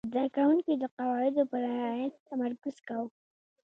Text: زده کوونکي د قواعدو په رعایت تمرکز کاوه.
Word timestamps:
زده 0.11 0.23
کوونکي 0.35 0.73
د 0.77 0.83
قواعدو 0.97 1.43
په 1.51 1.57
رعایت 1.67 2.13
تمرکز 2.29 2.75
کاوه. 2.87 3.09